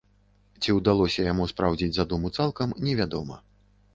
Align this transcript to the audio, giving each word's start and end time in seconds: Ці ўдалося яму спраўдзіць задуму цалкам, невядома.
Ці 0.61 0.69
ўдалося 0.77 1.25
яму 1.25 1.43
спраўдзіць 1.51 1.91
задуму 1.99 2.33
цалкам, 2.37 2.73
невядома. 2.87 3.37